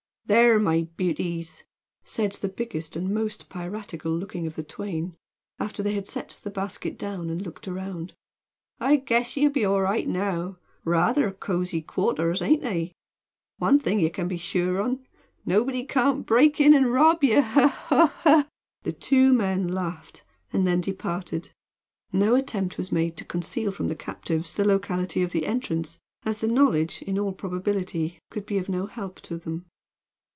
"There, 0.27 0.57
my 0.61 0.83
beauties," 0.95 1.65
said 2.05 2.31
the 2.31 2.47
biggest 2.47 2.95
and 2.95 3.09
most 3.13 3.49
piratical 3.49 4.13
looking 4.17 4.47
of 4.47 4.55
the 4.55 4.63
twain, 4.63 5.17
after 5.59 5.83
they 5.83 5.93
had 5.93 6.07
set 6.07 6.39
the 6.41 6.49
basket 6.49 6.97
down 6.97 7.29
and 7.29 7.41
looked 7.41 7.67
around, 7.67 8.13
"I 8.79 8.95
guess 8.95 9.35
ye'll 9.35 9.51
be 9.51 9.65
all 9.65 9.81
right 9.81 10.07
now. 10.07 10.57
Rather 10.85 11.31
cosy 11.33 11.81
quarters, 11.81 12.41
aint 12.41 12.61
they? 12.61 12.93
One 13.57 13.77
thing 13.77 13.99
ye 13.99 14.09
ken 14.09 14.29
be 14.29 14.37
sure 14.37 14.81
on 14.81 15.05
nobody 15.45 15.83
can't 15.83 16.25
break 16.25 16.61
in, 16.61 16.73
an' 16.73 16.85
rob 16.85 17.21
ye! 17.25 17.33
Ho! 17.41 17.67
ho! 17.67 18.07
ho!" 18.07 18.45
The 18.83 18.93
two 18.93 19.33
men 19.33 19.67
laughed 19.67 20.23
and 20.53 20.65
then 20.65 20.79
departed. 20.79 21.51
No 22.13 22.35
attempt 22.35 22.77
was 22.77 22.89
made 22.89 23.17
to 23.17 23.25
conceal 23.25 23.69
from 23.69 23.89
the 23.89 23.95
captives 23.97 24.53
the 24.53 24.63
locality 24.65 25.23
of 25.23 25.31
the 25.33 25.45
entrance, 25.45 25.97
as 26.23 26.37
the 26.37 26.47
knowledge, 26.47 27.01
in 27.01 27.19
all 27.19 27.33
probability, 27.33 28.17
could 28.29 28.45
be 28.45 28.57
of 28.57 28.69
no 28.69 28.85
help 28.85 29.19
to 29.23 29.37
them. 29.37 29.65